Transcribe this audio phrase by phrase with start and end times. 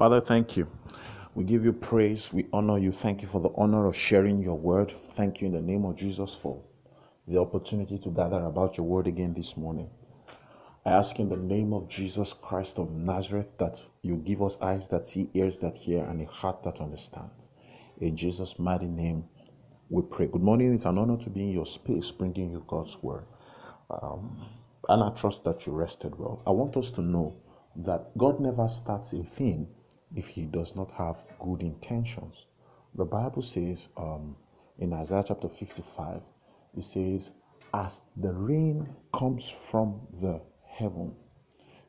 [0.00, 0.66] Father, thank you.
[1.34, 2.32] We give you praise.
[2.32, 2.90] We honor you.
[2.90, 4.94] Thank you for the honor of sharing your word.
[5.10, 6.62] Thank you in the name of Jesus for
[7.28, 9.90] the opportunity to gather about your word again this morning.
[10.86, 14.88] I ask in the name of Jesus Christ of Nazareth that you give us eyes
[14.88, 17.48] that see, ears that hear, and a heart that understands.
[18.00, 19.24] In Jesus' mighty name,
[19.90, 20.28] we pray.
[20.28, 20.72] Good morning.
[20.72, 23.26] It's an honor to be in your space, bringing you God's word.
[23.90, 24.46] Um,
[24.88, 26.42] and I trust that you rested well.
[26.46, 27.36] I want us to know
[27.76, 29.68] that God never starts a thing
[30.16, 32.46] if He does not have good intentions.
[32.94, 34.36] The Bible says um,
[34.78, 36.20] in Isaiah chapter 55,
[36.76, 37.30] it says,
[37.74, 41.14] As the rain comes from the heaven,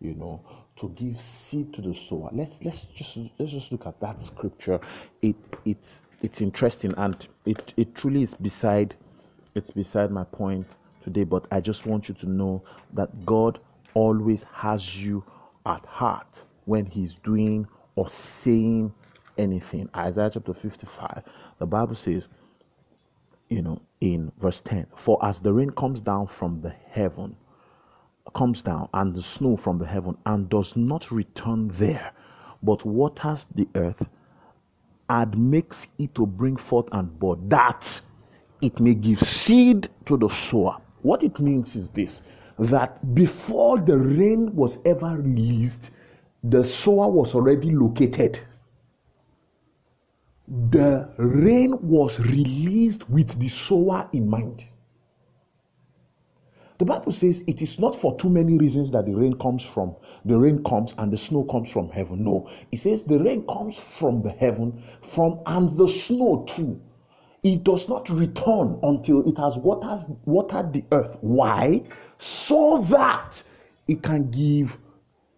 [0.00, 0.40] you know,
[0.76, 2.30] to give seed to the sower.
[2.32, 4.80] Let's let's just let's just look at that scripture.
[5.22, 8.94] It it's it's interesting and it, it truly is beside
[9.54, 12.62] it's beside my point today, but I just want you to know
[12.94, 13.58] that God
[13.94, 15.24] always has you
[15.66, 17.66] at heart when He's doing
[17.98, 18.92] or saying
[19.38, 19.88] anything.
[19.96, 21.24] Isaiah chapter 55,
[21.58, 22.28] the Bible says,
[23.48, 27.34] you know, in verse 10, for as the rain comes down from the heaven,
[28.36, 32.12] comes down, and the snow from the heaven, and does not return there,
[32.62, 34.06] but waters the earth,
[35.08, 38.00] and makes it to bring forth and bud, that
[38.60, 40.76] it may give seed to the sower.
[41.02, 42.22] What it means is this
[42.60, 45.90] that before the rain was ever released,
[46.44, 48.40] the sower was already located.
[50.70, 54.64] The rain was released with the sower in mind.
[56.78, 59.96] The Bible says it is not for too many reasons that the rain comes from
[60.24, 62.22] the rain comes and the snow comes from heaven.
[62.24, 66.80] No, it says the rain comes from the heaven, from and the snow too.
[67.42, 71.16] It does not return until it has waters, watered the earth.
[71.20, 71.82] Why?
[72.18, 73.42] So that
[73.86, 74.78] it can give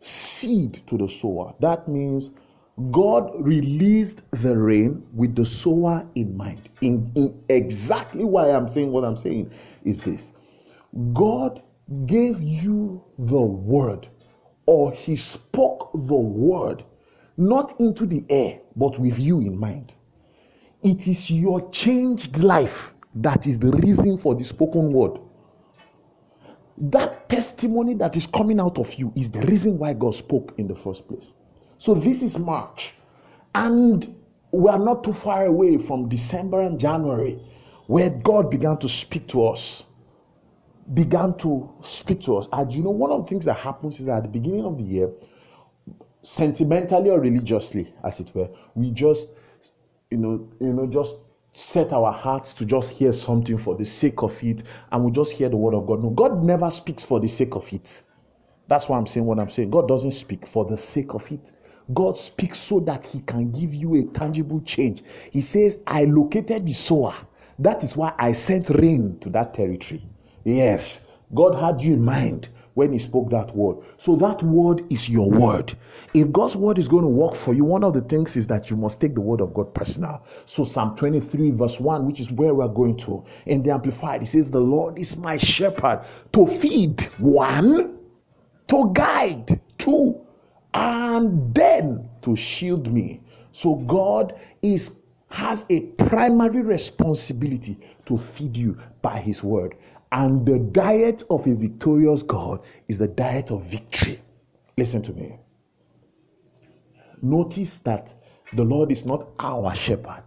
[0.00, 1.54] seed to the sower.
[1.60, 2.30] That means
[2.90, 6.68] God released the rain with the sower in mind.
[6.80, 9.50] In, in exactly why I'm saying what I'm saying
[9.84, 10.32] is this
[11.12, 11.62] God
[12.06, 14.08] gave you the word,
[14.66, 16.84] or He spoke the word,
[17.36, 19.92] not into the air, but with you in mind.
[20.82, 25.18] It is your changed life that is the reason for the spoken word.
[26.80, 30.68] That testimony that is coming out of you is the reason why God spoke in
[30.68, 31.32] the first place.
[31.78, 32.92] So, this is March,
[33.54, 34.14] and
[34.52, 37.40] we are not too far away from December and January,
[37.86, 39.84] where God began to speak to us
[40.94, 42.48] began to speak to us.
[42.52, 44.78] And you know, one of the things that happens is that at the beginning of
[44.78, 45.10] the year,
[46.22, 49.30] sentimentally or religiously, as it were, we just,
[50.10, 51.16] you know, you know, just
[51.52, 55.32] set our hearts to just hear something for the sake of it, and we just
[55.32, 56.02] hear the word of God.
[56.02, 58.02] No, God never speaks for the sake of it.
[58.68, 59.70] That's why I'm saying what I'm saying.
[59.70, 61.52] God doesn't speak for the sake of it.
[61.94, 65.02] God speaks so that He can give you a tangible change.
[65.30, 67.14] He says, I located the sower.
[67.58, 70.06] That is why I sent rain to that territory.
[70.44, 71.00] Yes,
[71.34, 73.78] God had you in mind when He spoke that word.
[73.96, 75.74] So that word is your word.
[76.14, 78.70] If God's word is going to work for you, one of the things is that
[78.70, 80.22] you must take the word of God personal.
[80.46, 84.26] So Psalm 23, verse 1, which is where we're going to, in the Amplified, it
[84.26, 87.98] says, The Lord is my shepherd to feed, one,
[88.68, 90.20] to guide, two,
[90.72, 93.20] and then to shield me.
[93.50, 94.92] So God is
[95.30, 99.74] has a primary responsibility to feed you by his word.
[100.12, 104.20] And the diet of a victorious God is the diet of victory.
[104.76, 105.38] Listen to me.
[107.20, 108.14] Notice that
[108.54, 110.22] the Lord is not our shepherd,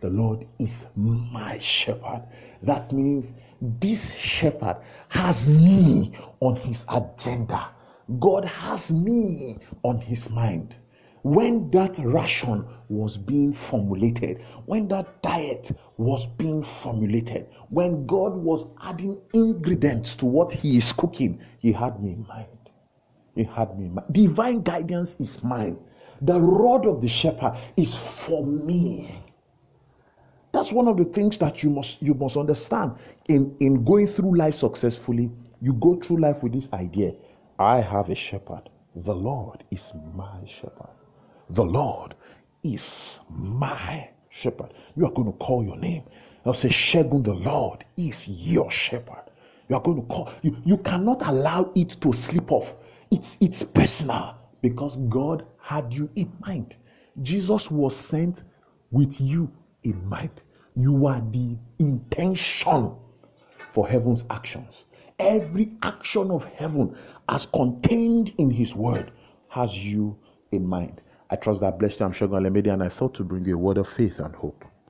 [0.00, 2.22] the Lord is my shepherd.
[2.62, 4.76] That means this shepherd
[5.08, 7.70] has me on his agenda.
[8.18, 10.76] God has me on his mind
[11.26, 18.70] when that ration was being formulated, when that diet was being formulated, when God was
[18.80, 22.46] adding ingredients to what He is cooking, He had me in mind.
[23.34, 24.06] He had me in mind.
[24.12, 25.76] Divine guidance is mine.
[26.22, 29.10] The rod of the shepherd is for me.
[30.52, 32.92] That's one of the things that you must you must understand
[33.28, 35.32] in, in going through life successfully.
[35.60, 37.14] You go through life with this idea
[37.58, 38.70] I have a shepherd.
[38.94, 41.05] The Lord is my shepherd.
[41.50, 42.14] The Lord
[42.62, 44.72] is my shepherd.
[44.96, 46.02] You are going to call your name.
[46.44, 49.24] I'll say, Shegun, the Lord is your shepherd.
[49.68, 50.32] You are going to call.
[50.42, 52.76] You, you cannot allow it to slip off.
[53.10, 56.76] It's, it's personal because God had you in mind.
[57.22, 58.42] Jesus was sent
[58.90, 59.50] with you
[59.84, 60.42] in mind.
[60.76, 62.94] You are the intention
[63.72, 64.84] for heaven's actions.
[65.18, 66.94] Every action of heaven,
[67.28, 69.12] as contained in His word,
[69.48, 70.18] has you
[70.52, 71.02] in mind.
[71.30, 72.02] I trust that blessed.
[72.02, 74.34] I'm sure God made and I thought to bring you a word of faith and
[74.34, 74.64] hope.